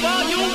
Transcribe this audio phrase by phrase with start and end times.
[0.00, 0.53] volume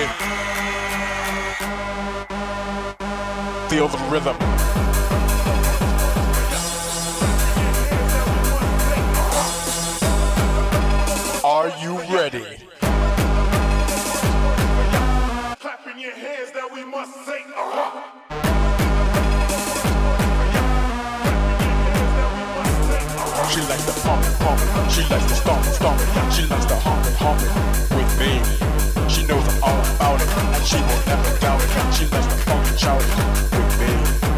[0.00, 0.06] me?
[3.68, 4.36] Feel the rhythm.
[11.44, 12.44] Are you ready?
[15.58, 18.20] Clapping your hands that we must say, uh-huh.
[23.50, 24.60] She likes the pump, pump.
[24.90, 26.00] She likes the stomp, stomp.
[26.32, 27.40] She likes the hump, hump
[27.96, 28.40] with me.
[29.10, 31.94] She knows all about it, and she will never doubt it.
[31.94, 33.08] She likes the funk and shout it
[33.56, 34.30] with me.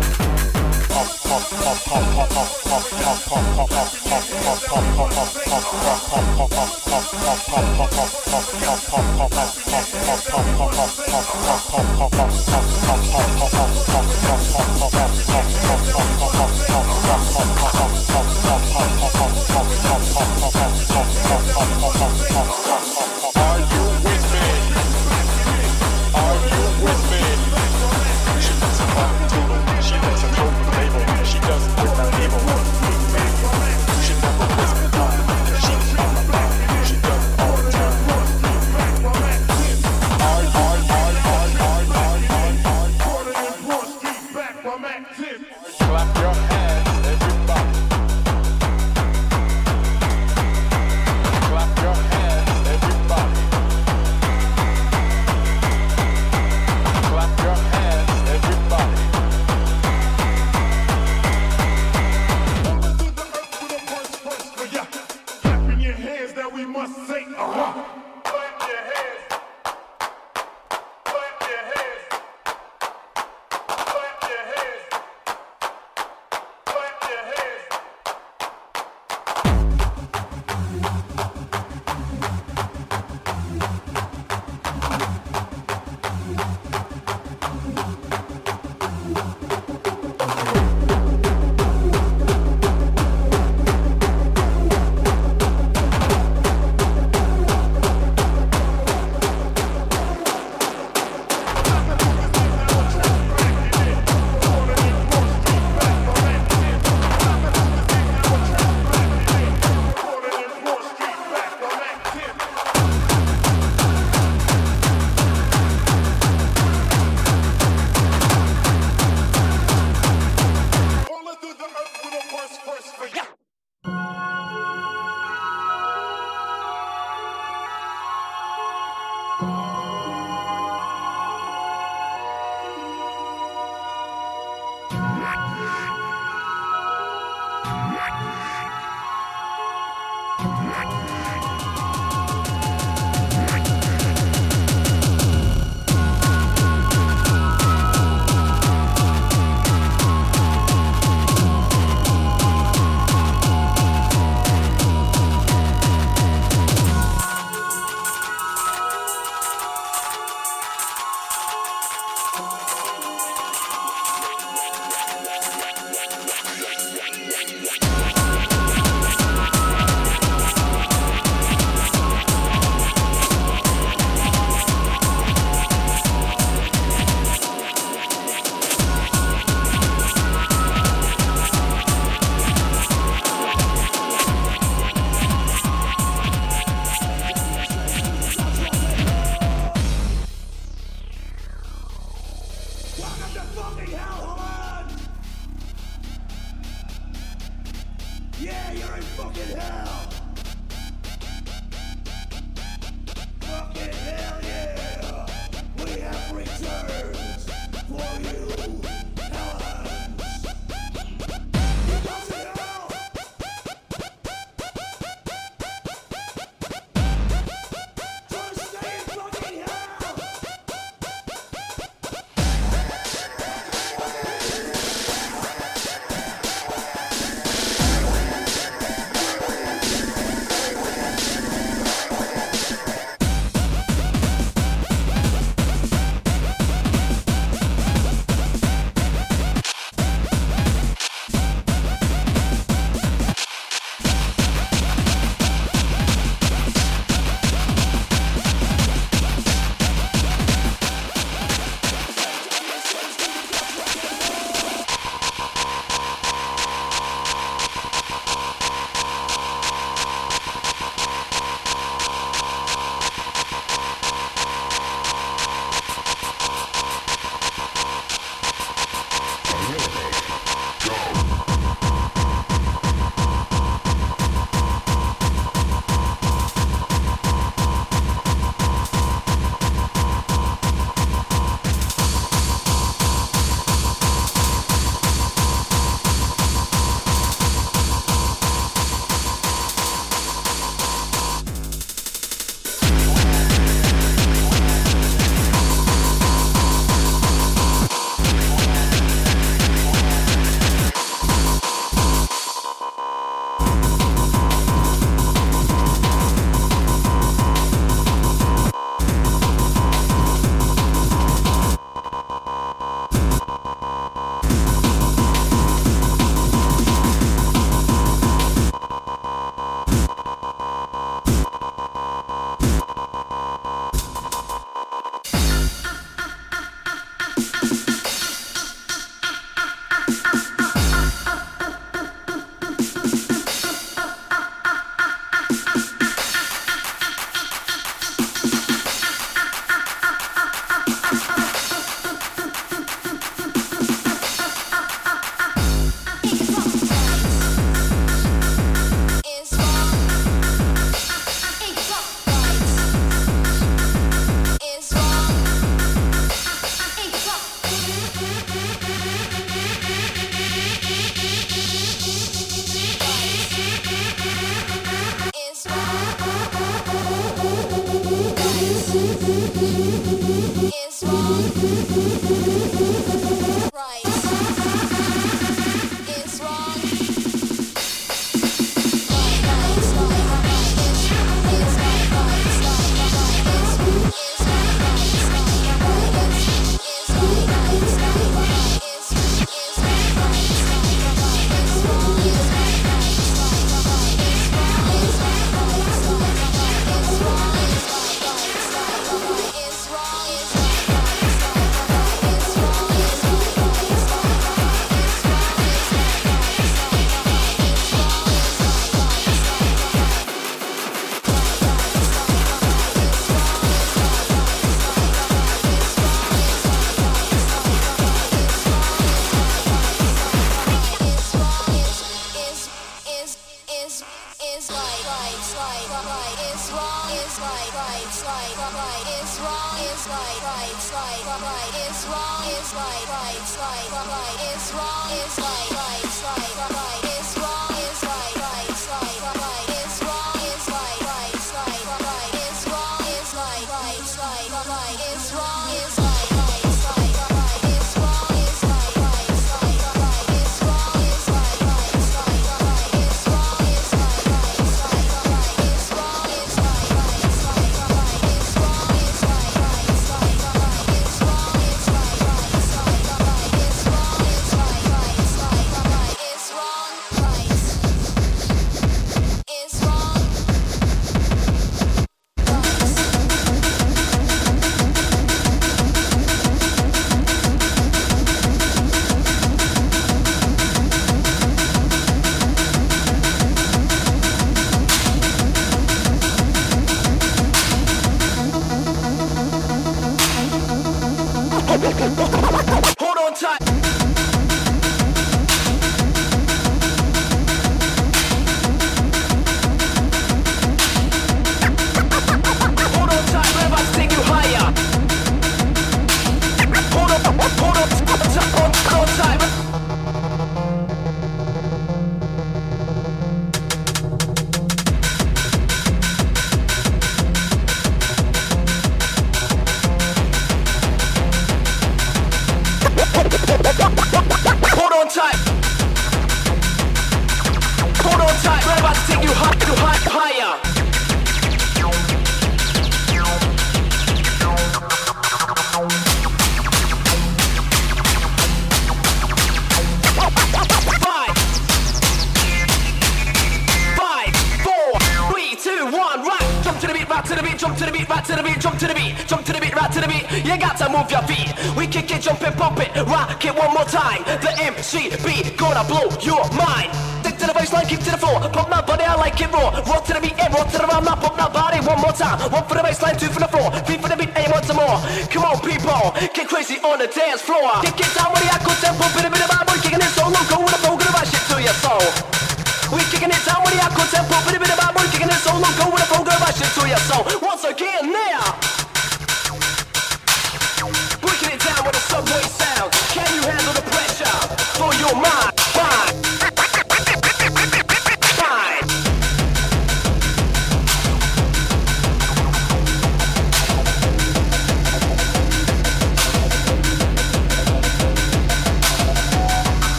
[566.30, 567.82] Get crazy on the dance floor.
[567.82, 569.61] Get, get down, money, I go tempo, bit, bit, bit,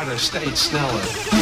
[0.00, 1.39] harder, steeds sneller.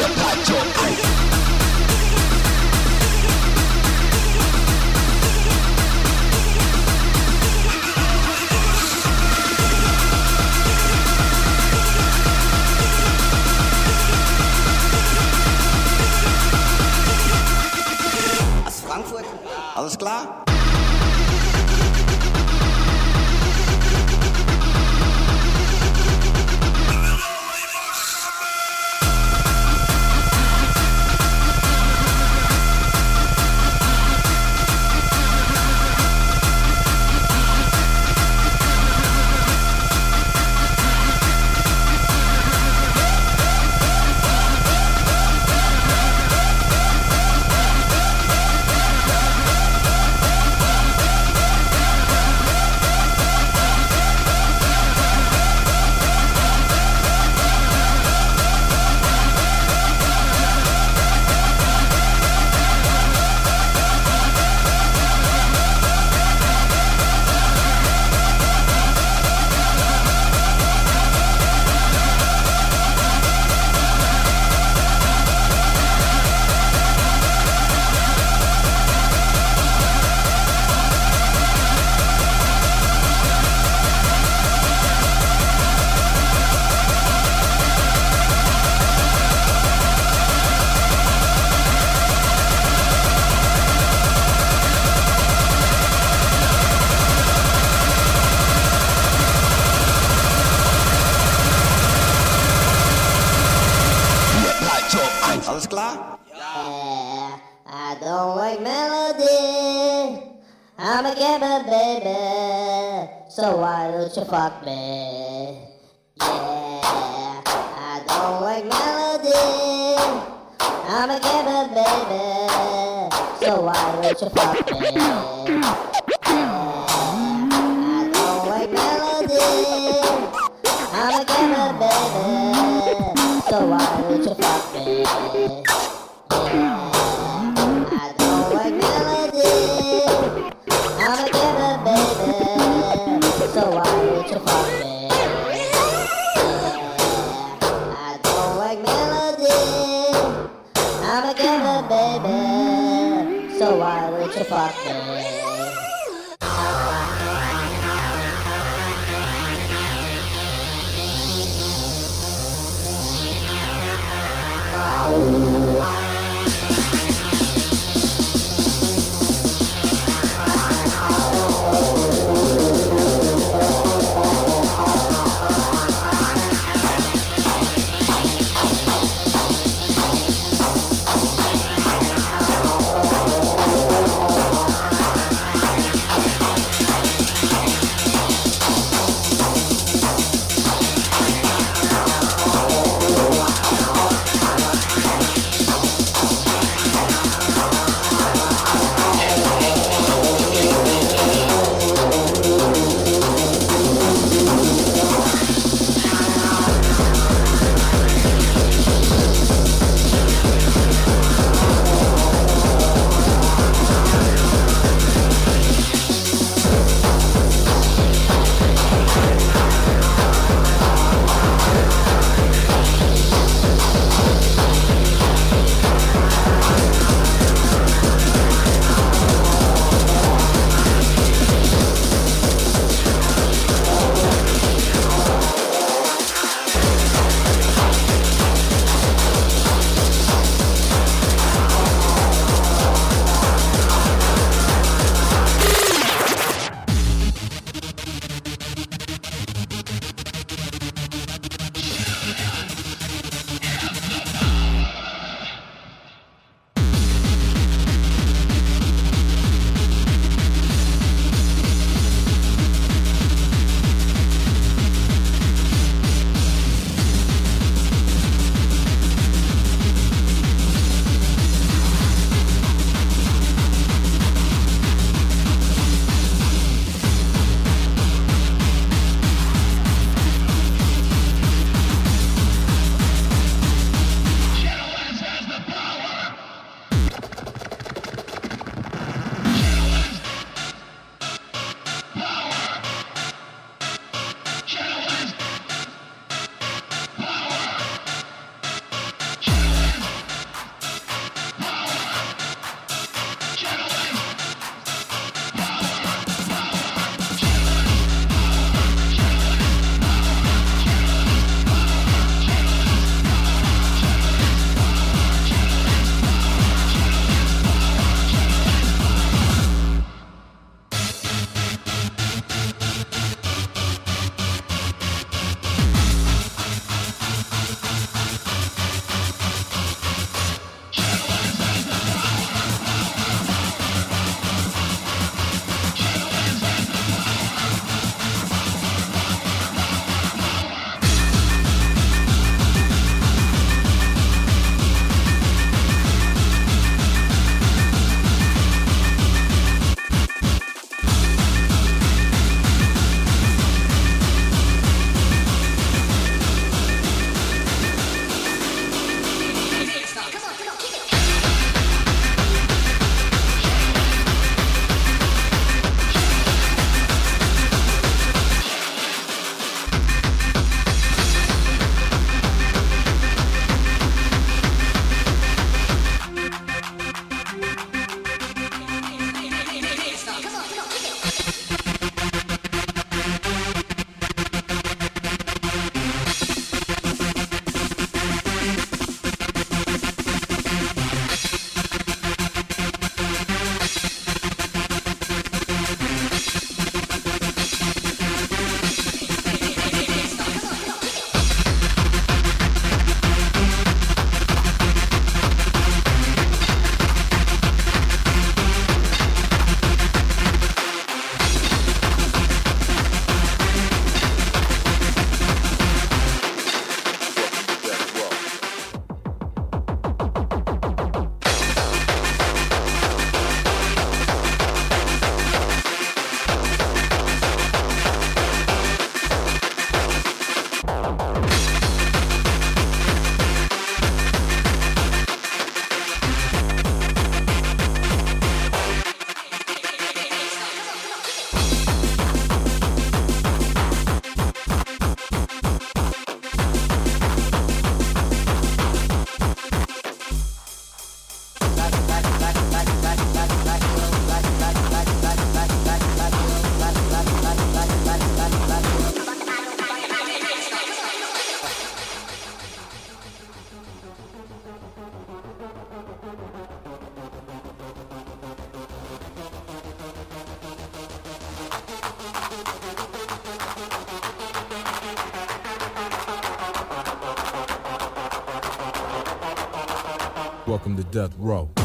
[481.10, 481.77] death row.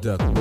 [0.00, 0.39] death.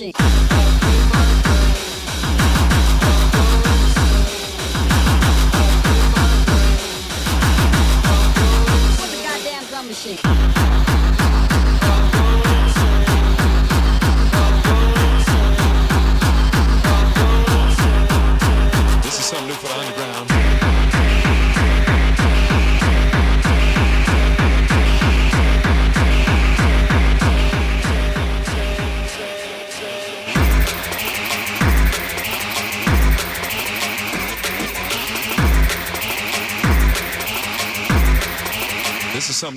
[0.00, 0.27] Machine.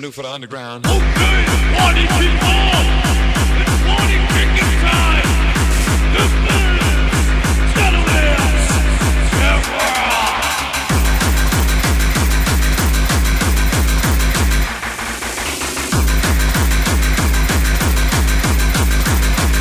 [0.02, 0.84] New for the underground.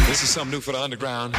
[0.08, 1.36] This is something new for the underground.